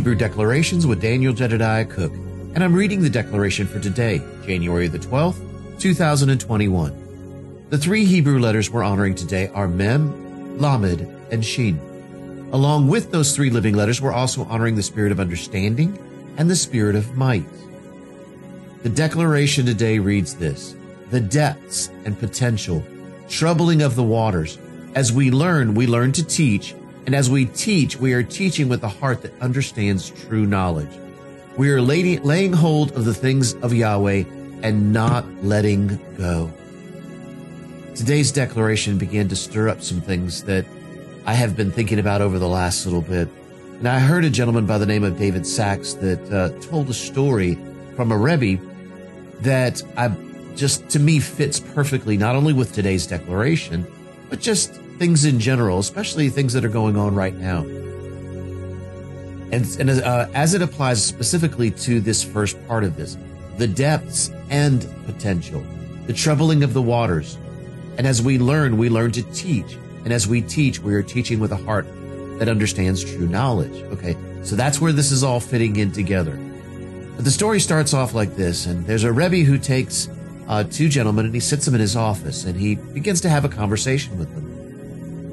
Hebrew 0.00 0.14
Declarations 0.14 0.86
with 0.86 1.02
Daniel 1.02 1.34
Jedediah 1.34 1.84
Cook, 1.84 2.10
and 2.54 2.64
I'm 2.64 2.72
reading 2.72 3.02
the 3.02 3.10
declaration 3.10 3.66
for 3.66 3.80
today, 3.80 4.22
January 4.46 4.88
the 4.88 4.98
12th, 4.98 5.78
2021. 5.78 7.66
The 7.68 7.76
three 7.76 8.06
Hebrew 8.06 8.38
letters 8.38 8.70
we're 8.70 8.82
honoring 8.82 9.14
today 9.14 9.48
are 9.48 9.68
Mem, 9.68 10.56
Lamed, 10.58 11.02
and 11.30 11.44
Shin. 11.44 11.78
Along 12.50 12.88
with 12.88 13.10
those 13.10 13.36
three 13.36 13.50
living 13.50 13.74
letters, 13.74 14.00
we're 14.00 14.14
also 14.14 14.44
honoring 14.44 14.74
the 14.74 14.82
spirit 14.82 15.12
of 15.12 15.20
understanding 15.20 15.98
and 16.38 16.48
the 16.48 16.56
spirit 16.56 16.96
of 16.96 17.18
might. 17.18 17.44
The 18.82 18.88
declaration 18.88 19.66
today 19.66 19.98
reads 19.98 20.34
this 20.34 20.76
The 21.10 21.20
depths 21.20 21.90
and 22.06 22.18
potential, 22.18 22.82
troubling 23.28 23.82
of 23.82 23.96
the 23.96 24.02
waters. 24.02 24.56
As 24.94 25.12
we 25.12 25.30
learn, 25.30 25.74
we 25.74 25.86
learn 25.86 26.12
to 26.12 26.24
teach 26.24 26.74
and 27.06 27.14
as 27.14 27.30
we 27.30 27.46
teach, 27.46 27.96
we 27.96 28.12
are 28.12 28.22
teaching 28.22 28.68
with 28.68 28.82
a 28.82 28.88
heart 28.88 29.22
that 29.22 29.32
understands 29.40 30.10
true 30.10 30.46
knowledge. 30.46 30.90
We 31.56 31.70
are 31.70 31.80
laying 31.80 32.52
hold 32.52 32.92
of 32.92 33.04
the 33.04 33.14
things 33.14 33.54
of 33.54 33.74
Yahweh 33.74 34.24
and 34.62 34.92
not 34.92 35.26
letting 35.42 35.98
go. 36.16 36.52
Today's 37.94 38.32
declaration 38.32 38.98
began 38.98 39.28
to 39.28 39.36
stir 39.36 39.68
up 39.68 39.82
some 39.82 40.00
things 40.00 40.44
that 40.44 40.64
I 41.26 41.34
have 41.34 41.56
been 41.56 41.70
thinking 41.70 41.98
about 41.98 42.22
over 42.22 42.38
the 42.38 42.48
last 42.48 42.86
little 42.86 43.02
bit. 43.02 43.28
And 43.78 43.88
I 43.88 43.98
heard 43.98 44.24
a 44.24 44.30
gentleman 44.30 44.66
by 44.66 44.78
the 44.78 44.86
name 44.86 45.04
of 45.04 45.18
David 45.18 45.46
Sachs 45.46 45.94
that 45.94 46.32
uh, 46.32 46.48
told 46.60 46.88
a 46.88 46.94
story 46.94 47.58
from 47.96 48.12
a 48.12 48.16
Rebbe 48.16 48.62
that 49.40 49.82
I 49.96 50.14
just 50.56 50.88
to 50.90 50.98
me 50.98 51.18
fits 51.18 51.60
perfectly 51.60 52.16
not 52.16 52.36
only 52.36 52.52
with 52.52 52.72
today's 52.72 53.06
declaration, 53.06 53.86
but 54.28 54.40
just 54.40 54.79
things 55.00 55.24
in 55.24 55.40
general, 55.40 55.78
especially 55.78 56.28
things 56.28 56.52
that 56.52 56.62
are 56.62 56.68
going 56.68 56.94
on 56.94 57.14
right 57.14 57.34
now. 57.34 57.62
And, 59.50 59.64
and 59.80 59.88
uh, 59.88 60.28
as 60.34 60.52
it 60.52 60.60
applies 60.60 61.02
specifically 61.02 61.70
to 61.70 62.02
this 62.02 62.22
first 62.22 62.62
part 62.68 62.84
of 62.84 62.96
this, 62.96 63.16
the 63.56 63.66
depths 63.66 64.30
and 64.50 64.86
potential, 65.06 65.64
the 66.06 66.12
troubling 66.12 66.62
of 66.62 66.74
the 66.74 66.82
waters. 66.82 67.38
And 67.96 68.06
as 68.06 68.20
we 68.20 68.38
learn, 68.38 68.76
we 68.76 68.90
learn 68.90 69.10
to 69.12 69.22
teach. 69.32 69.72
And 70.04 70.12
as 70.12 70.28
we 70.28 70.42
teach, 70.42 70.80
we 70.80 70.94
are 70.94 71.02
teaching 71.02 71.40
with 71.40 71.52
a 71.52 71.56
heart 71.56 71.86
that 72.38 72.50
understands 72.50 73.02
true 73.02 73.26
knowledge. 73.26 73.82
Okay. 73.94 74.18
So 74.42 74.54
that's 74.54 74.82
where 74.82 74.92
this 74.92 75.12
is 75.12 75.24
all 75.24 75.40
fitting 75.40 75.76
in 75.76 75.92
together. 75.92 76.38
But 77.16 77.24
the 77.24 77.30
story 77.30 77.60
starts 77.60 77.94
off 77.94 78.12
like 78.12 78.36
this. 78.36 78.66
And 78.66 78.86
there's 78.86 79.04
a 79.04 79.12
Rebbe 79.12 79.46
who 79.46 79.56
takes 79.56 80.10
uh, 80.46 80.64
two 80.64 80.90
gentlemen 80.90 81.24
and 81.24 81.34
he 81.34 81.40
sits 81.40 81.64
them 81.64 81.74
in 81.74 81.80
his 81.80 81.96
office 81.96 82.44
and 82.44 82.54
he 82.60 82.74
begins 82.74 83.22
to 83.22 83.30
have 83.30 83.46
a 83.46 83.48
conversation 83.48 84.18
with 84.18 84.34
them. 84.34 84.49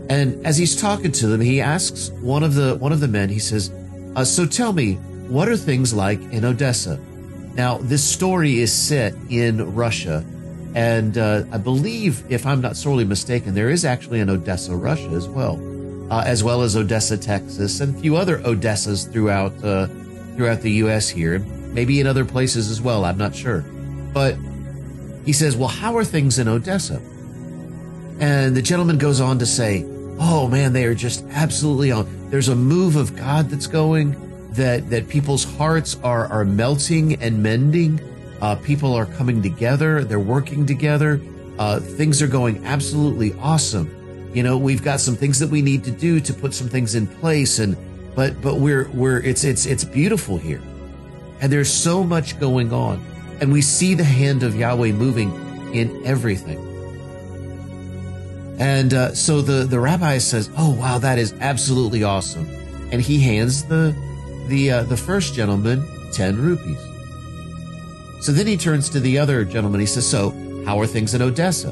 And 0.10 0.46
as 0.46 0.58
he's 0.58 0.80
talking 0.80 1.12
to 1.14 1.28
them, 1.28 1.42
he 1.42 1.60
asks 1.60 2.10
one 2.22 2.44
of 2.44 2.56
the 2.56 2.76
one 2.76 2.92
of 2.92 3.00
the 3.00 3.08
men. 3.08 3.30
He 3.30 3.40
says, 3.40 3.72
uh, 4.16 4.24
"So 4.24 4.46
tell 4.46 4.72
me, 4.72 4.94
what 5.28 5.50
are 5.50 5.58
things 5.58 5.94
like 5.94 6.22
in 6.32 6.46
Odessa?" 6.46 7.00
Now, 7.56 7.80
this 7.80 8.04
story 8.04 8.60
is 8.60 8.72
set 8.72 9.14
in 9.30 9.76
Russia, 9.76 10.24
and 10.76 11.18
uh, 11.18 11.44
I 11.52 11.58
believe, 11.58 12.24
if 12.30 12.46
I'm 12.46 12.62
not 12.62 12.78
sorely 12.78 13.04
mistaken, 13.04 13.54
there 13.54 13.70
is 13.70 13.84
actually 13.84 14.22
an 14.22 14.30
Odessa, 14.30 14.76
Russia, 14.76 15.10
as 15.10 15.28
well, 15.28 15.60
uh, 16.12 16.24
as 16.26 16.44
well 16.44 16.62
as 16.62 16.78
Odessa, 16.78 17.18
Texas, 17.18 17.82
and 17.82 17.96
a 17.96 18.00
few 18.00 18.16
other 18.16 18.38
Odessas 18.40 19.12
throughout 19.12 19.52
uh, 19.64 19.88
throughout 20.36 20.62
the 20.62 20.72
U.S. 20.84 21.10
here, 21.10 21.40
maybe 21.40 22.00
in 22.00 22.08
other 22.08 22.24
places 22.24 22.72
as 22.72 22.82
well. 22.82 23.04
I'm 23.04 23.18
not 23.18 23.36
sure, 23.36 23.66
but 24.14 24.38
he 25.26 25.34
says, 25.34 25.58
"Well, 25.58 25.68
how 25.68 25.98
are 25.98 26.06
things 26.06 26.40
in 26.40 26.48
Odessa?" 26.48 27.02
And 28.20 28.56
the 28.56 28.64
gentleman 28.64 28.98
goes 28.98 29.22
on 29.22 29.38
to 29.40 29.46
say, 29.46 29.86
oh 30.20 30.48
man, 30.48 30.74
they 30.74 30.86
are 30.86 30.96
just 30.96 31.24
absolutely 31.32 31.92
on. 31.92 32.30
There's 32.30 32.50
a 32.50 32.56
move 32.56 32.96
of 32.96 33.16
God 33.16 33.50
that's 33.50 33.68
going 33.68 34.16
that 34.52 34.90
that 34.90 35.08
people's 35.08 35.44
hearts 35.44 35.98
are 36.04 36.28
are 36.28 36.46
melting 36.46 37.16
and 37.22 37.42
mending. 37.42 38.00
Uh, 38.42 38.56
people 38.56 38.94
are 38.94 39.06
coming 39.06 39.42
together. 39.42 40.04
They're 40.04 40.20
working 40.20 40.66
together. 40.66 41.22
Uh, 41.58 41.80
things 41.80 42.22
are 42.22 42.28
going 42.28 42.64
absolutely 42.66 43.34
awesome. 43.40 43.94
You 44.34 44.44
know, 44.44 44.58
we've 44.58 44.84
got 44.84 45.00
some 45.00 45.16
things 45.16 45.40
that 45.40 45.50
we 45.50 45.62
need 45.62 45.84
to 45.86 45.92
do 45.92 46.20
to 46.20 46.34
put 46.34 46.54
some 46.54 46.68
things 46.68 46.96
in 46.96 47.08
place, 47.08 47.60
and 47.60 47.76
but 48.16 48.40
but 48.42 48.56
we're 48.56 48.90
we're 48.90 49.20
it's 49.20 49.44
it's 49.44 49.66
it's 49.66 49.84
beautiful 49.84 50.38
here, 50.38 50.62
and 51.42 51.52
there's 51.52 51.72
so 51.72 52.04
much 52.04 52.40
going 52.40 52.72
on, 52.74 53.04
and 53.42 53.52
we 53.52 53.62
see 53.62 53.96
the 53.96 54.04
hand 54.04 54.44
of 54.44 54.56
Yahweh 54.56 54.92
moving 54.92 55.32
in 55.74 56.06
everything. 56.06 56.77
And 58.60 58.94
uh, 58.94 59.14
so 59.14 59.42
the, 59.42 59.66
the 59.66 59.80
rabbi 59.80 60.18
says, 60.18 60.50
"Oh 60.58 60.72
wow, 60.72 60.98
that 60.98 61.20
is 61.20 61.34
absolutely 61.42 62.04
awesome," 62.04 62.48
and 62.92 63.02
he 63.02 63.20
hands 63.20 63.64
the 63.64 63.96
the 64.48 64.72
uh, 64.72 64.84
the 64.84 64.98
first 64.98 65.36
gentleman 65.36 65.86
ten 66.12 66.38
rupees. 66.38 66.80
So 68.22 68.32
then 68.32 68.48
he 68.48 68.58
turns 68.58 68.90
to 68.90 69.00
the 69.00 69.20
other 69.20 69.46
gentleman. 69.46 69.80
He 69.80 69.86
says, 69.86 70.10
"So 70.10 70.32
how 70.66 70.80
are 70.80 70.88
things 70.88 71.14
in 71.14 71.22
Odessa?" 71.22 71.72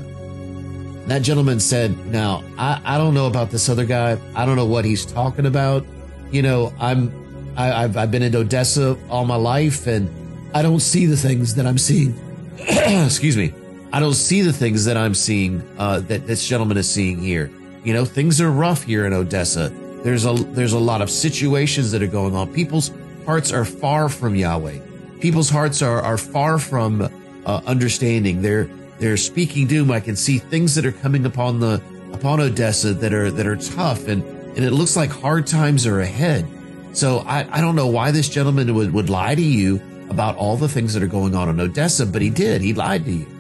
That 1.08 1.24
gentleman 1.24 1.60
said, 1.60 1.98
"Now 2.12 2.44
I, 2.58 2.80
I 2.86 2.98
don't 3.00 3.16
know 3.16 3.26
about 3.26 3.50
this 3.50 3.68
other 3.68 3.86
guy. 3.86 4.20
I 4.36 4.46
don't 4.46 4.56
know 4.56 4.68
what 4.68 4.86
he's 4.86 5.06
talking 5.06 5.48
about. 5.48 5.86
You 6.32 6.44
know, 6.44 6.72
I'm 6.80 7.12
I, 7.58 7.84
I've 7.84 7.98
I've 7.98 8.12
been 8.12 8.24
in 8.24 8.36
Odessa 8.36 8.96
all 9.10 9.26
my 9.26 9.38
life, 9.38 9.88
and 9.88 10.08
I 10.54 10.62
don't 10.62 10.82
see 10.82 11.08
the 11.08 11.18
things 11.18 11.56
that 11.56 11.66
I'm 11.66 11.80
seeing." 11.80 12.14
Excuse 12.60 13.38
me. 13.38 13.54
I 13.96 14.02
don't 14.02 14.14
see 14.14 14.42
the 14.42 14.52
things 14.52 14.84
that 14.84 14.98
I'm 14.98 15.16
seeing 15.16 15.64
uh, 15.78 16.02
that 16.02 16.28
this 16.28 16.46
gentleman 16.46 16.76
is 16.76 16.92
seeing 16.92 17.18
here. 17.18 17.50
You 17.86 17.94
know, 17.94 18.04
things 18.04 18.42
are 18.42 18.52
rough 18.52 18.84
here 18.84 19.06
in 19.06 19.14
Odessa. 19.14 19.70
There's 20.04 20.26
a 20.26 20.34
there's 20.34 20.74
a 20.74 20.80
lot 20.80 21.02
of 21.02 21.10
situations 21.10 21.94
that 21.94 22.04
are 22.04 22.08
going 22.08 22.36
on. 22.36 22.52
People's 22.54 22.92
hearts 23.26 23.54
are 23.54 23.64
far 23.64 24.10
from 24.10 24.36
Yahweh. 24.36 24.80
People's 25.22 25.50
hearts 25.50 25.82
are 25.82 26.02
are 26.02 26.18
far 26.18 26.60
from 26.60 27.04
uh, 27.46 27.62
understanding. 27.66 28.42
They're 28.42 28.66
they're 29.00 29.16
speaking 29.16 29.66
doom. 29.66 29.90
I 29.92 30.02
can 30.02 30.18
see 30.18 30.40
things 30.40 30.76
that 30.76 30.86
are 30.86 30.92
coming 30.92 31.26
upon 31.26 31.62
the 31.62 31.82
upon 32.12 32.42
Odessa 32.42 32.94
that 32.96 33.14
are 33.14 33.32
that 33.32 33.48
are 33.48 33.56
tough, 33.56 34.10
and 34.10 34.22
and 34.58 34.66
it 34.66 34.72
looks 34.72 34.98
like 34.98 35.10
hard 35.10 35.48
times 35.48 35.88
are 35.88 36.02
ahead. 36.02 36.46
So 36.92 37.20
I, 37.20 37.48
I 37.50 37.62
don't 37.62 37.78
know 37.78 37.88
why 37.88 38.12
this 38.12 38.28
gentleman 38.28 38.76
would, 38.76 38.94
would 38.94 39.10
lie 39.10 39.36
to 39.36 39.42
you 39.42 39.82
about 40.10 40.36
all 40.36 40.58
the 40.58 40.68
things 40.68 40.94
that 40.96 41.02
are 41.02 41.08
going 41.08 41.34
on 41.34 41.48
in 41.48 41.62
Odessa, 41.62 42.06
but 42.06 42.22
he 42.22 42.30
did. 42.30 42.62
He 42.62 42.74
lied 42.74 43.06
to 43.06 43.12
you. 43.12 43.35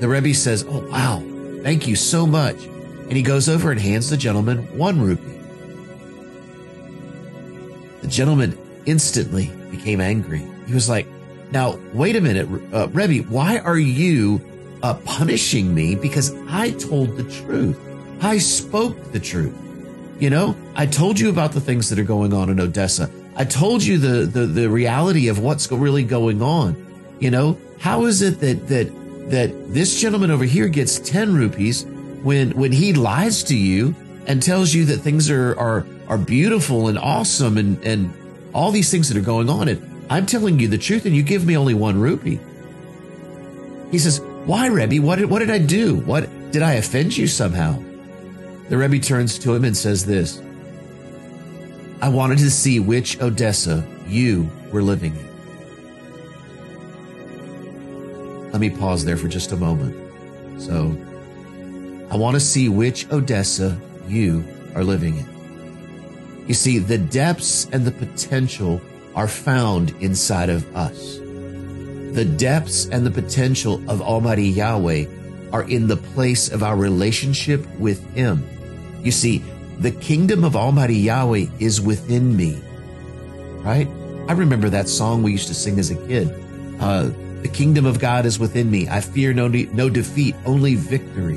The 0.00 0.08
Rebbe 0.08 0.34
says, 0.34 0.64
Oh, 0.66 0.80
wow, 0.88 1.22
thank 1.62 1.86
you 1.86 1.94
so 1.94 2.26
much. 2.26 2.56
And 2.64 3.12
he 3.12 3.22
goes 3.22 3.48
over 3.48 3.70
and 3.70 3.80
hands 3.80 4.08
the 4.08 4.16
gentleman 4.16 4.58
one 4.76 5.00
rupee. 5.00 5.38
The 8.00 8.08
gentleman 8.08 8.58
instantly 8.86 9.52
became 9.70 10.00
angry. 10.00 10.42
He 10.66 10.72
was 10.72 10.88
like, 10.88 11.06
Now, 11.52 11.78
wait 11.92 12.16
a 12.16 12.20
minute, 12.20 12.48
uh, 12.72 12.88
Rebbe, 12.88 13.28
why 13.28 13.58
are 13.58 13.78
you 13.78 14.40
uh, 14.82 14.94
punishing 15.04 15.74
me? 15.74 15.94
Because 15.94 16.34
I 16.48 16.70
told 16.72 17.16
the 17.16 17.24
truth. 17.24 17.78
I 18.22 18.38
spoke 18.38 19.12
the 19.12 19.20
truth. 19.20 19.54
You 20.18 20.30
know, 20.30 20.56
I 20.74 20.86
told 20.86 21.18
you 21.18 21.30
about 21.30 21.52
the 21.52 21.60
things 21.60 21.90
that 21.90 21.98
are 21.98 22.04
going 22.04 22.32
on 22.32 22.48
in 22.48 22.58
Odessa. 22.58 23.10
I 23.36 23.44
told 23.44 23.82
you 23.82 23.98
the, 23.98 24.26
the, 24.26 24.46
the 24.46 24.68
reality 24.68 25.28
of 25.28 25.38
what's 25.38 25.70
really 25.70 26.04
going 26.04 26.42
on. 26.42 26.76
You 27.20 27.30
know, 27.30 27.58
how 27.78 28.04
is 28.04 28.20
it 28.22 28.40
that, 28.40 28.68
that 28.68 28.92
that 29.30 29.72
this 29.72 30.00
gentleman 30.00 30.30
over 30.30 30.44
here 30.44 30.68
gets 30.68 30.98
10 30.98 31.34
rupees 31.34 31.86
when 32.22 32.50
when 32.50 32.72
he 32.72 32.92
lies 32.92 33.42
to 33.44 33.56
you 33.56 33.94
and 34.26 34.42
tells 34.42 34.74
you 34.74 34.84
that 34.86 34.98
things 34.98 35.30
are 35.30 35.58
are 35.58 35.86
are 36.08 36.18
beautiful 36.18 36.88
and 36.88 36.98
awesome 36.98 37.56
and 37.56 37.82
and 37.84 38.12
all 38.52 38.70
these 38.70 38.90
things 38.90 39.08
that 39.08 39.16
are 39.16 39.24
going 39.24 39.48
on 39.48 39.68
and 39.68 39.80
I'm 40.10 40.26
telling 40.26 40.58
you 40.58 40.66
the 40.66 40.78
truth 40.78 41.06
and 41.06 41.14
you 41.14 41.22
give 41.22 41.46
me 41.46 41.56
only 41.56 41.72
1 41.74 42.00
rupee. 42.00 42.40
He 43.92 43.98
says, 43.98 44.20
"Why, 44.44 44.66
Rebbe? 44.66 45.00
What 45.00 45.20
did 45.20 45.30
what 45.30 45.38
did 45.38 45.50
I 45.50 45.58
do? 45.58 45.96
What 45.96 46.28
did 46.50 46.62
I 46.62 46.74
offend 46.74 47.16
you 47.16 47.26
somehow?" 47.28 47.78
The 48.68 48.76
Rebbe 48.76 48.98
turns 48.98 49.38
to 49.38 49.54
him 49.54 49.64
and 49.64 49.76
says 49.76 50.04
this, 50.04 50.40
"I 52.02 52.08
wanted 52.08 52.38
to 52.38 52.50
see 52.50 52.80
which 52.80 53.20
Odessa 53.20 53.84
you 54.08 54.50
were 54.72 54.82
living 54.82 55.14
in." 55.14 55.29
Let 58.60 58.72
me 58.74 58.78
pause 58.78 59.06
there 59.06 59.16
for 59.16 59.26
just 59.26 59.52
a 59.52 59.56
moment. 59.56 59.96
So, 60.60 60.94
I 62.10 62.16
want 62.18 62.34
to 62.34 62.40
see 62.40 62.68
which 62.68 63.10
Odessa 63.10 63.80
you 64.06 64.44
are 64.74 64.84
living 64.84 65.16
in. 65.16 66.44
You 66.46 66.52
see, 66.52 66.78
the 66.78 66.98
depths 66.98 67.66
and 67.72 67.86
the 67.86 67.90
potential 67.90 68.82
are 69.14 69.28
found 69.28 69.94
inside 70.00 70.50
of 70.50 70.76
us. 70.76 71.16
The 71.16 72.26
depths 72.36 72.84
and 72.84 73.06
the 73.06 73.10
potential 73.10 73.82
of 73.88 74.02
Almighty 74.02 74.48
Yahweh 74.48 75.06
are 75.54 75.62
in 75.62 75.86
the 75.86 75.96
place 75.96 76.50
of 76.50 76.62
our 76.62 76.76
relationship 76.76 77.66
with 77.78 78.04
Him. 78.14 78.46
You 79.02 79.10
see, 79.10 79.42
the 79.78 79.92
kingdom 79.92 80.44
of 80.44 80.54
Almighty 80.54 80.96
Yahweh 80.96 81.46
is 81.60 81.80
within 81.80 82.36
me, 82.36 82.60
right? 83.62 83.88
I 84.28 84.34
remember 84.34 84.68
that 84.68 84.86
song 84.86 85.22
we 85.22 85.32
used 85.32 85.48
to 85.48 85.54
sing 85.54 85.78
as 85.78 85.90
a 85.90 85.96
kid. 86.06 86.28
Uh, 86.78 87.08
the 87.42 87.48
kingdom 87.48 87.86
of 87.86 87.98
God 87.98 88.26
is 88.26 88.38
within 88.38 88.70
me. 88.70 88.88
I 88.88 89.00
fear 89.00 89.32
no, 89.32 89.48
no 89.48 89.88
defeat, 89.88 90.34
only 90.44 90.74
victory. 90.74 91.36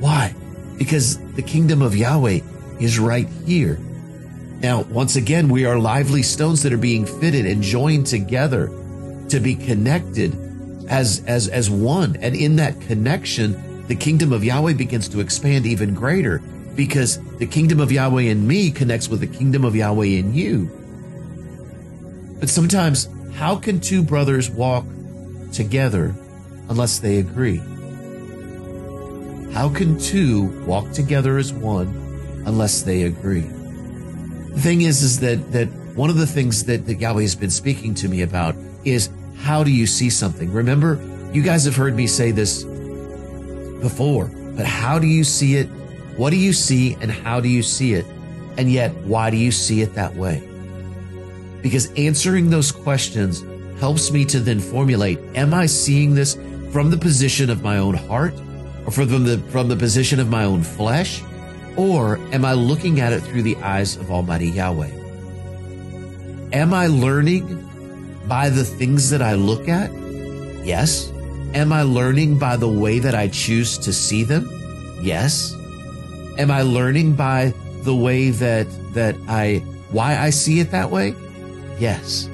Why? 0.00 0.34
Because 0.76 1.18
the 1.34 1.42
kingdom 1.42 1.82
of 1.82 1.96
Yahweh 1.96 2.40
is 2.80 2.98
right 2.98 3.28
here. 3.44 3.78
Now, 4.60 4.82
once 4.82 5.16
again, 5.16 5.48
we 5.48 5.64
are 5.64 5.78
lively 5.78 6.22
stones 6.22 6.62
that 6.62 6.72
are 6.72 6.78
being 6.78 7.06
fitted 7.06 7.46
and 7.46 7.62
joined 7.62 8.06
together 8.06 8.68
to 9.28 9.40
be 9.40 9.54
connected 9.54 10.36
as, 10.88 11.22
as, 11.26 11.48
as 11.48 11.70
one. 11.70 12.16
And 12.16 12.34
in 12.34 12.56
that 12.56 12.80
connection, 12.80 13.86
the 13.86 13.94
kingdom 13.94 14.32
of 14.32 14.42
Yahweh 14.42 14.72
begins 14.74 15.08
to 15.10 15.20
expand 15.20 15.66
even 15.66 15.94
greater 15.94 16.40
because 16.74 17.18
the 17.38 17.46
kingdom 17.46 17.80
of 17.80 17.92
Yahweh 17.92 18.22
in 18.22 18.46
me 18.46 18.70
connects 18.70 19.08
with 19.08 19.20
the 19.20 19.26
kingdom 19.26 19.64
of 19.64 19.76
Yahweh 19.76 20.06
in 20.06 20.34
you. 20.34 20.70
But 22.40 22.48
sometimes, 22.48 23.08
how 23.34 23.56
can 23.56 23.80
two 23.80 24.02
brothers 24.02 24.50
walk 24.50 24.84
together 25.52 26.14
unless 26.68 26.98
they 26.98 27.18
agree? 27.18 27.60
How 29.52 29.68
can 29.68 29.98
two 29.98 30.64
walk 30.66 30.92
together 30.92 31.38
as 31.38 31.52
one 31.52 31.88
unless 32.46 32.82
they 32.82 33.02
agree? 33.02 33.40
The 33.40 34.60
thing 34.60 34.82
is, 34.82 35.02
is 35.02 35.20
that, 35.20 35.52
that 35.52 35.68
one 35.94 36.10
of 36.10 36.16
the 36.16 36.26
things 36.26 36.64
that, 36.64 36.86
that 36.86 37.00
Yahweh 37.00 37.22
has 37.22 37.34
been 37.34 37.50
speaking 37.50 37.94
to 37.96 38.08
me 38.08 38.22
about 38.22 38.54
is 38.84 39.10
how 39.36 39.64
do 39.64 39.70
you 39.70 39.86
see 39.86 40.10
something? 40.10 40.52
Remember, 40.52 41.00
you 41.32 41.42
guys 41.42 41.64
have 41.64 41.76
heard 41.76 41.94
me 41.94 42.06
say 42.06 42.30
this 42.30 42.64
before, 43.82 44.26
but 44.56 44.66
how 44.66 44.98
do 44.98 45.06
you 45.06 45.24
see 45.24 45.56
it? 45.56 45.66
What 46.16 46.30
do 46.30 46.36
you 46.36 46.52
see 46.52 46.96
and 47.00 47.10
how 47.10 47.40
do 47.40 47.48
you 47.48 47.62
see 47.62 47.94
it? 47.94 48.06
And 48.56 48.70
yet, 48.70 48.92
why 49.04 49.30
do 49.30 49.36
you 49.36 49.52
see 49.52 49.82
it 49.82 49.94
that 49.94 50.14
way? 50.16 50.42
Because 51.62 51.92
answering 51.92 52.50
those 52.50 52.72
questions 52.72 53.42
helps 53.78 54.10
me 54.10 54.24
to 54.26 54.40
then 54.40 54.60
formulate, 54.60 55.18
am 55.34 55.54
I 55.54 55.66
seeing 55.66 56.14
this 56.14 56.34
from 56.72 56.90
the 56.90 56.96
position 56.96 57.50
of 57.50 57.62
my 57.62 57.78
own 57.78 57.94
heart 57.94 58.34
or 58.84 58.90
from 58.90 59.24
the, 59.24 59.38
from 59.50 59.68
the 59.68 59.76
position 59.76 60.20
of 60.20 60.28
my 60.28 60.44
own 60.44 60.62
flesh? 60.62 61.22
Or 61.76 62.18
am 62.32 62.44
I 62.44 62.54
looking 62.54 63.00
at 63.00 63.12
it 63.12 63.20
through 63.20 63.42
the 63.42 63.56
eyes 63.56 63.96
of 63.96 64.10
Almighty 64.10 64.48
Yahweh? 64.48 64.90
Am 66.52 66.74
I 66.74 66.86
learning 66.88 67.64
by 68.26 68.50
the 68.50 68.64
things 68.64 69.10
that 69.10 69.22
I 69.22 69.34
look 69.34 69.68
at? 69.68 69.92
Yes. 70.64 71.10
Am 71.54 71.72
I 71.72 71.82
learning 71.82 72.38
by 72.38 72.56
the 72.56 72.68
way 72.68 72.98
that 72.98 73.14
I 73.14 73.28
choose 73.28 73.78
to 73.78 73.92
see 73.92 74.24
them? 74.24 74.50
Yes. 75.00 75.54
Am 76.36 76.50
I 76.50 76.62
learning 76.62 77.14
by 77.14 77.54
the 77.82 77.94
way 77.94 78.30
that, 78.30 78.66
that 78.94 79.16
I, 79.28 79.58
why 79.90 80.18
I 80.18 80.30
see 80.30 80.60
it 80.60 80.70
that 80.72 80.90
way? 80.90 81.14
Yes. 81.78 82.28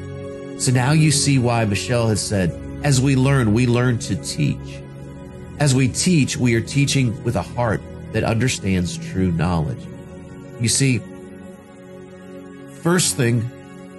So 0.59 0.73
now 0.73 0.93
you 0.93 1.11
see 1.11 1.39
why 1.39 1.65
Michelle 1.65 2.09
has 2.09 2.25
said, 2.25 2.53
as 2.85 3.01
we 3.01 3.17
learn, 3.17 3.53
we 3.53 3.67
learn 3.67 3.99
to 4.01 4.17
teach. 4.17 4.81
As 5.59 5.75
we 5.75 5.89
teach, 5.89 6.37
we 6.37 6.55
are 6.55 6.61
teaching 6.61 7.23
with 7.25 7.37
a 7.37 7.43
heart 7.43 7.81
that 8.12 8.25
understands 8.25 8.97
true 9.11 9.33
knowledge. 9.33 9.83
You 10.61 10.69
see, 10.69 11.01
first 12.83 13.17
thing 13.17 13.51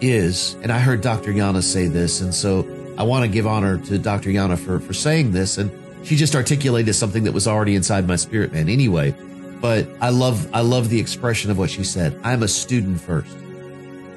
is, 0.02 0.56
and 0.62 0.72
I 0.72 0.80
heard 0.80 1.02
Dr. 1.02 1.34
Yana 1.34 1.64
say 1.64 1.88
this, 1.88 2.22
and 2.22 2.34
so 2.34 2.66
I 2.98 3.04
want 3.04 3.26
to 3.26 3.28
give 3.30 3.48
honor 3.48 3.78
to 3.78 3.98
Dr. 3.98 4.30
Yana 4.30 4.58
for, 4.58 4.80
for 4.80 4.94
saying 4.94 5.32
this, 5.32 5.58
and 5.58 5.72
she 6.06 6.16
just 6.16 6.36
articulated 6.36 6.94
something 6.96 7.24
that 7.24 7.34
was 7.34 7.48
already 7.48 7.76
inside 7.76 8.08
my 8.08 8.16
spirit, 8.16 8.54
man, 8.54 8.70
anyway. 8.70 9.14
But 9.60 9.88
I 10.00 10.10
love, 10.10 10.48
I 10.54 10.62
love 10.62 10.90
the 10.90 11.00
expression 11.00 11.52
of 11.52 11.58
what 11.58 11.70
she 11.70 11.84
said. 11.84 12.20
I'm 12.24 12.44
a 12.44 12.48
student 12.48 13.02
first. 13.02 13.36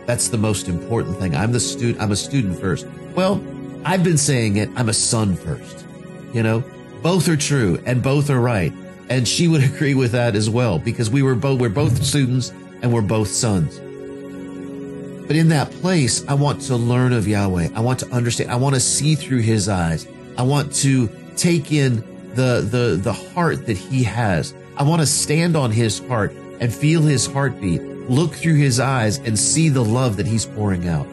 That's 0.09 0.29
the 0.29 0.39
most 0.39 0.69
important 0.69 1.19
thing. 1.19 1.37
I'm 1.37 1.53
the 1.53 1.61
student, 1.61 2.01
I'm 2.01 2.13
a 2.13 2.17
student 2.17 2.59
first. 2.59 2.87
Well, 3.15 3.45
I've 3.85 4.03
been 4.03 4.17
saying 4.17 4.57
it, 4.57 4.71
I'm 4.75 4.89
a 4.89 4.95
son 4.95 5.37
first. 5.37 5.85
You 6.33 6.43
know, 6.43 6.65
both 7.03 7.29
are 7.29 7.37
true 7.37 7.79
and 7.85 8.03
both 8.03 8.31
are 8.31 8.41
right. 8.41 8.73
And 9.11 9.29
she 9.29 9.49
would 9.49 9.63
agree 9.75 9.93
with 9.93 10.13
that 10.13 10.35
as 10.35 10.49
well 10.49 10.79
because 10.79 11.11
we 11.11 11.23
were 11.23 11.35
both, 11.35 11.61
we're 11.61 11.69
both 11.69 12.03
students 12.03 12.55
and 12.81 12.91
we're 12.91 13.03
both 13.03 13.29
sons. 13.29 13.79
But 15.27 15.37
in 15.37 15.51
that 15.51 15.71
place, 15.73 16.27
I 16.27 16.33
want 16.33 16.63
to 16.63 16.77
learn 16.77 17.13
of 17.13 17.29
Yahweh. 17.29 17.69
I 17.75 17.81
want 17.81 17.99
to 17.99 18.09
understand. 18.11 18.51
I 18.51 18.57
want 18.57 18.77
to 18.77 18.81
see 18.81 19.15
through 19.15 19.43
his 19.43 19.69
eyes. 19.69 20.09
I 20.39 20.43
want 20.43 20.75
to 20.77 21.11
take 21.37 21.71
in 21.71 21.97
the, 22.35 22.63
the, 22.63 22.99
the 22.99 23.13
heart 23.13 23.67
that 23.67 23.77
he 23.77 24.05
has. 24.05 24.55
I 24.79 24.85
want 24.85 25.03
to 25.03 25.07
stand 25.07 25.55
on 25.55 25.71
his 25.71 25.99
heart 25.99 26.33
and 26.61 26.73
feel 26.73 27.03
his 27.03 27.27
heartbeat, 27.27 27.83
look 28.09 28.35
through 28.35 28.57
his 28.57 28.81
eyes 28.81 29.19
and 29.19 29.39
see 29.39 29.69
the 29.69 29.85
love 29.85 30.17
that 30.17 30.27
he's 30.27 30.47
pouring 30.47 30.89
out. 30.89 31.07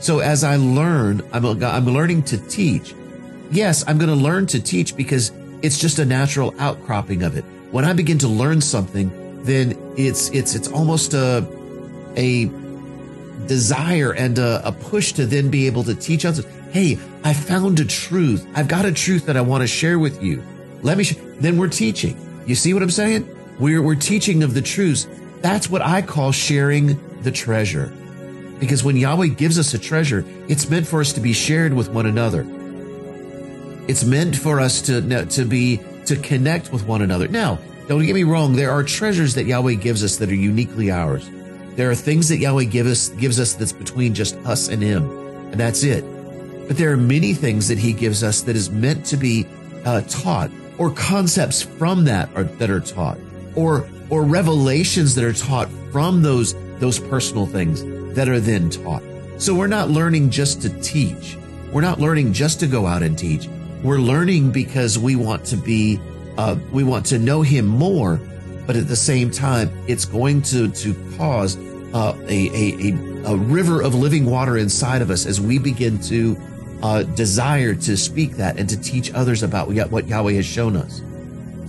So 0.00 0.20
as 0.20 0.44
I 0.44 0.56
learn, 0.56 1.22
I'm, 1.32 1.44
I'm 1.44 1.86
learning 1.86 2.22
to 2.24 2.38
teach. 2.38 2.94
Yes, 3.50 3.84
I'm 3.86 3.98
going 3.98 4.10
to 4.10 4.16
learn 4.16 4.46
to 4.46 4.60
teach 4.60 4.96
because 4.96 5.32
it's 5.62 5.78
just 5.78 5.98
a 5.98 6.04
natural 6.04 6.54
outcropping 6.58 7.22
of 7.22 7.36
it. 7.36 7.44
When 7.70 7.84
I 7.84 7.92
begin 7.92 8.18
to 8.18 8.28
learn 8.28 8.60
something, 8.60 9.42
then 9.44 9.76
it's, 9.96 10.30
it's, 10.30 10.54
it's 10.54 10.68
almost 10.68 11.14
a, 11.14 11.46
a 12.16 12.50
desire 13.46 14.12
and 14.12 14.38
a, 14.38 14.66
a, 14.66 14.72
push 14.72 15.12
to 15.12 15.26
then 15.26 15.50
be 15.50 15.66
able 15.66 15.84
to 15.84 15.94
teach 15.94 16.24
others. 16.24 16.46
Hey, 16.72 16.98
I 17.24 17.34
found 17.34 17.80
a 17.80 17.84
truth. 17.84 18.46
I've 18.54 18.68
got 18.68 18.84
a 18.84 18.92
truth 18.92 19.26
that 19.26 19.36
I 19.36 19.40
want 19.40 19.62
to 19.62 19.66
share 19.66 19.98
with 19.98 20.22
you. 20.22 20.42
Let 20.82 20.98
me, 20.98 21.04
sh-. 21.04 21.16
then 21.38 21.58
we're 21.58 21.68
teaching. 21.68 22.16
You 22.46 22.54
see 22.54 22.72
what 22.74 22.82
I'm 22.82 22.90
saying? 22.90 23.28
We're, 23.58 23.82
we're 23.82 23.96
teaching 23.96 24.42
of 24.42 24.54
the 24.54 24.62
truths. 24.62 25.06
That's 25.40 25.70
what 25.70 25.82
I 25.82 26.02
call 26.02 26.32
sharing 26.32 27.22
the 27.22 27.30
treasure. 27.30 27.92
Because 28.58 28.84
when 28.84 28.96
Yahweh 28.96 29.28
gives 29.28 29.58
us 29.58 29.72
a 29.72 29.78
treasure, 29.78 30.24
it's 30.48 30.68
meant 30.68 30.86
for 30.86 31.00
us 31.00 31.14
to 31.14 31.20
be 31.20 31.32
shared 31.32 31.72
with 31.72 31.88
one 31.88 32.06
another. 32.06 32.46
It's 33.88 34.04
meant 34.04 34.36
for 34.36 34.60
us 34.60 34.82
to, 34.82 35.26
to 35.26 35.44
be, 35.44 35.80
to 36.04 36.16
connect 36.16 36.72
with 36.72 36.86
one 36.86 37.02
another. 37.02 37.26
Now, 37.26 37.58
don't 37.88 38.04
get 38.04 38.14
me 38.14 38.22
wrong. 38.22 38.54
There 38.54 38.70
are 38.70 38.84
treasures 38.84 39.34
that 39.34 39.46
Yahweh 39.46 39.74
gives 39.74 40.04
us 40.04 40.16
that 40.18 40.28
are 40.28 40.34
uniquely 40.34 40.90
ours. 40.90 41.28
There 41.74 41.90
are 41.90 41.94
things 41.94 42.28
that 42.28 42.36
Yahweh 42.36 42.64
us, 42.82 43.08
gives 43.08 43.40
us 43.40 43.54
that's 43.54 43.72
between 43.72 44.14
just 44.14 44.36
us 44.46 44.68
and 44.68 44.82
Him, 44.82 45.10
and 45.50 45.54
that's 45.54 45.82
it. 45.82 46.04
But 46.68 46.76
there 46.76 46.92
are 46.92 46.96
many 46.96 47.32
things 47.32 47.66
that 47.68 47.78
He 47.78 47.92
gives 47.92 48.22
us 48.22 48.42
that 48.42 48.54
is 48.54 48.70
meant 48.70 49.06
to 49.06 49.16
be 49.16 49.46
uh, 49.84 50.02
taught, 50.02 50.50
or 50.78 50.90
concepts 50.90 51.62
from 51.62 52.04
that 52.04 52.28
are, 52.36 52.44
that 52.44 52.70
are 52.70 52.80
taught, 52.80 53.18
or 53.56 53.88
or 54.10 54.24
revelations 54.24 55.14
that 55.14 55.24
are 55.24 55.32
taught 55.32 55.68
from 55.92 56.22
those 56.22 56.54
those 56.78 56.98
personal 56.98 57.46
things 57.46 57.84
that 58.14 58.28
are 58.28 58.40
then 58.40 58.70
taught. 58.70 59.02
So 59.38 59.54
we're 59.54 59.68
not 59.68 59.90
learning 59.90 60.30
just 60.30 60.62
to 60.62 60.80
teach. 60.80 61.36
We're 61.72 61.80
not 61.80 62.00
learning 62.00 62.32
just 62.32 62.60
to 62.60 62.66
go 62.66 62.86
out 62.86 63.02
and 63.02 63.16
teach. 63.16 63.48
We're 63.82 63.98
learning 63.98 64.50
because 64.50 64.98
we 64.98 65.16
want 65.16 65.44
to 65.46 65.56
be, 65.56 66.00
uh, 66.36 66.56
we 66.72 66.84
want 66.84 67.06
to 67.06 67.18
know 67.18 67.42
Him 67.42 67.66
more, 67.66 68.20
but 68.66 68.76
at 68.76 68.88
the 68.88 68.96
same 68.96 69.30
time, 69.30 69.70
it's 69.86 70.04
going 70.04 70.42
to 70.42 70.68
to 70.70 70.94
cause 71.16 71.56
uh, 71.94 72.16
a, 72.28 72.48
a, 72.48 72.92
a, 72.92 73.32
a, 73.32 73.36
river 73.36 73.82
of 73.82 73.94
living 73.94 74.26
water 74.26 74.58
inside 74.58 75.02
of 75.02 75.10
us 75.10 75.26
as 75.26 75.40
we 75.40 75.58
begin 75.58 75.98
to 75.98 76.36
uh, 76.82 77.02
desire 77.02 77.74
to 77.74 77.96
speak 77.96 78.32
that 78.32 78.58
and 78.58 78.68
to 78.68 78.80
teach 78.80 79.12
others 79.12 79.42
about 79.42 79.68
what 79.90 80.06
Yahweh 80.06 80.32
has 80.34 80.46
shown 80.46 80.76
us. 80.76 81.02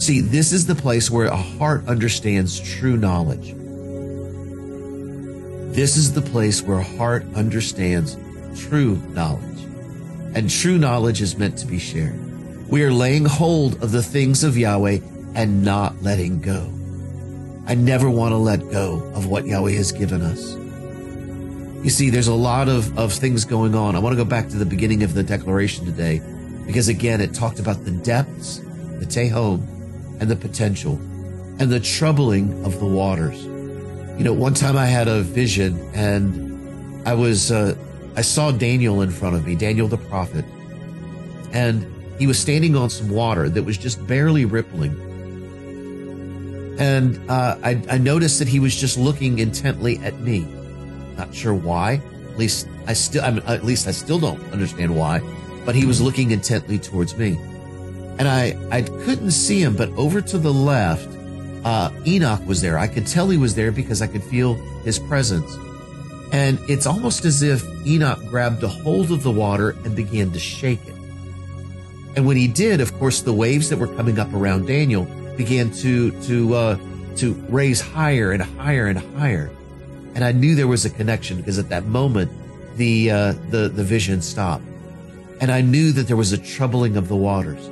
See, 0.01 0.19
this 0.19 0.51
is 0.51 0.65
the 0.65 0.73
place 0.73 1.11
where 1.11 1.27
a 1.27 1.35
heart 1.37 1.85
understands 1.87 2.59
true 2.59 2.97
knowledge. 2.97 3.53
This 5.75 5.95
is 5.95 6.11
the 6.11 6.23
place 6.23 6.63
where 6.63 6.79
a 6.79 6.83
heart 6.83 7.23
understands 7.35 8.17
true 8.59 8.95
knowledge. 9.09 9.59
And 10.33 10.49
true 10.49 10.79
knowledge 10.79 11.21
is 11.21 11.37
meant 11.37 11.55
to 11.59 11.67
be 11.67 11.77
shared. 11.77 12.19
We 12.67 12.83
are 12.83 12.91
laying 12.91 13.25
hold 13.25 13.83
of 13.83 13.91
the 13.91 14.01
things 14.01 14.43
of 14.43 14.57
Yahweh 14.57 15.01
and 15.35 15.63
not 15.63 16.01
letting 16.01 16.41
go. 16.41 16.67
I 17.67 17.75
never 17.75 18.09
want 18.09 18.31
to 18.31 18.37
let 18.37 18.71
go 18.71 19.03
of 19.13 19.27
what 19.27 19.45
Yahweh 19.45 19.73
has 19.73 19.91
given 19.91 20.23
us. 20.23 20.55
You 21.85 21.91
see, 21.91 22.09
there's 22.09 22.27
a 22.27 22.33
lot 22.33 22.69
of, 22.69 22.97
of 22.97 23.13
things 23.13 23.45
going 23.45 23.75
on. 23.75 23.95
I 23.95 23.99
want 23.99 24.17
to 24.17 24.23
go 24.23 24.27
back 24.27 24.49
to 24.49 24.57
the 24.57 24.65
beginning 24.65 25.03
of 25.03 25.13
the 25.13 25.21
declaration 25.21 25.85
today 25.85 26.23
because 26.65 26.87
again, 26.87 27.21
it 27.21 27.35
talked 27.35 27.59
about 27.59 27.85
the 27.85 27.91
depths, 27.91 28.57
the 28.97 29.05
tehom, 29.05 29.77
and 30.21 30.31
the 30.31 30.35
potential 30.37 30.93
and 31.59 31.69
the 31.69 31.81
troubling 31.81 32.63
of 32.63 32.79
the 32.79 32.85
waters. 32.85 33.43
You 34.17 34.23
know, 34.23 34.33
one 34.33 34.53
time 34.53 34.77
I 34.77 34.85
had 34.85 35.09
a 35.09 35.21
vision 35.21 35.77
and 35.93 37.05
I 37.05 37.13
was, 37.13 37.51
uh, 37.51 37.75
I 38.15 38.21
saw 38.21 38.51
Daniel 38.51 39.01
in 39.01 39.11
front 39.11 39.35
of 39.35 39.45
me, 39.45 39.55
Daniel 39.55 39.89
the 39.89 39.97
prophet, 39.97 40.45
and 41.51 41.85
he 42.17 42.27
was 42.27 42.39
standing 42.39 42.77
on 42.77 42.89
some 42.89 43.09
water 43.09 43.49
that 43.49 43.63
was 43.63 43.77
just 43.77 44.07
barely 44.07 44.45
rippling 44.45 44.95
and 46.81 47.19
uh, 47.29 47.57
I, 47.63 47.79
I 47.91 47.97
noticed 47.99 48.39
that 48.39 48.47
he 48.47 48.59
was 48.59 48.75
just 48.75 48.97
looking 48.97 49.37
intently 49.37 49.99
at 49.99 50.19
me. 50.19 50.47
Not 51.15 51.31
sure 51.31 51.53
why. 51.53 52.01
At 52.31 52.39
least 52.39 52.67
I 52.87 52.93
still, 52.93 53.23
I 53.23 53.29
mean, 53.29 53.43
at 53.45 53.63
least 53.63 53.87
I 53.87 53.91
still 53.91 54.17
don't 54.17 54.41
understand 54.51 54.95
why. 54.95 55.21
But 55.63 55.75
he 55.75 55.85
was 55.85 56.01
looking 56.01 56.31
intently 56.31 56.79
towards 56.79 57.15
me, 57.15 57.37
and 58.19 58.27
I 58.27 58.57
I 58.71 58.81
couldn't 58.81 59.31
see 59.31 59.61
him. 59.61 59.75
But 59.75 59.89
over 59.97 60.21
to 60.21 60.37
the 60.37 60.53
left, 60.53 61.09
uh, 61.63 61.91
Enoch 62.05 62.45
was 62.45 62.61
there. 62.61 62.77
I 62.77 62.87
could 62.87 63.07
tell 63.07 63.29
he 63.29 63.37
was 63.37 63.55
there 63.55 63.71
because 63.71 64.01
I 64.01 64.07
could 64.07 64.23
feel 64.23 64.55
his 64.83 64.99
presence. 64.99 65.55
And 66.31 66.59
it's 66.69 66.85
almost 66.85 67.25
as 67.25 67.43
if 67.43 67.63
Enoch 67.85 68.19
grabbed 68.27 68.63
a 68.63 68.67
hold 68.67 69.11
of 69.11 69.21
the 69.23 69.31
water 69.31 69.71
and 69.83 69.95
began 69.95 70.31
to 70.31 70.39
shake 70.39 70.85
it. 70.87 70.95
And 72.15 72.25
when 72.25 72.37
he 72.37 72.47
did, 72.47 72.79
of 72.81 72.97
course, 72.99 73.21
the 73.21 73.33
waves 73.33 73.69
that 73.69 73.77
were 73.77 73.87
coming 73.87 74.17
up 74.19 74.33
around 74.33 74.67
Daniel 74.67 75.05
began 75.35 75.71
to 75.71 76.11
to 76.23 76.53
uh, 76.55 76.77
to 77.17 77.33
raise 77.49 77.81
higher 77.81 78.31
and 78.31 78.41
higher 78.41 78.87
and 78.87 78.99
higher. 79.17 79.51
And 80.15 80.23
I 80.23 80.31
knew 80.31 80.55
there 80.55 80.67
was 80.67 80.85
a 80.85 80.89
connection 80.89 81.37
because 81.37 81.57
at 81.57 81.69
that 81.69 81.85
moment, 81.85 82.31
the, 82.75 83.11
uh, 83.11 83.33
the, 83.49 83.69
the 83.69 83.83
vision 83.83 84.21
stopped. 84.21 84.63
And 85.39 85.51
I 85.51 85.61
knew 85.61 85.91
that 85.93 86.07
there 86.07 86.17
was 86.17 86.31
a 86.33 86.37
troubling 86.37 86.97
of 86.97 87.07
the 87.07 87.15
waters. 87.15 87.69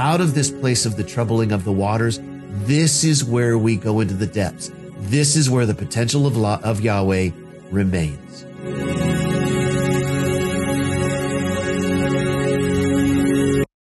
Out 0.00 0.22
of 0.22 0.32
this 0.32 0.50
place 0.50 0.86
of 0.86 0.96
the 0.96 1.04
troubling 1.04 1.52
of 1.52 1.64
the 1.64 1.72
waters, 1.72 2.20
this 2.64 3.04
is 3.04 3.22
where 3.22 3.58
we 3.58 3.76
go 3.76 4.00
into 4.00 4.14
the 4.14 4.26
depths. 4.26 4.72
This 4.96 5.36
is 5.36 5.50
where 5.50 5.66
the 5.66 5.74
potential 5.74 6.26
of, 6.26 6.38
of 6.64 6.80
Yahweh 6.80 7.32
remains. 7.70 8.46